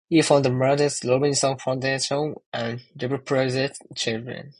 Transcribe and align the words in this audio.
He 0.09 0.19
founded 0.23 0.51
the 0.51 0.55
Marcus 0.55 1.05
Robinson 1.05 1.57
Foundation 1.59 2.33
for 2.51 2.59
underprivileged 2.59 3.95
children. 3.95 4.49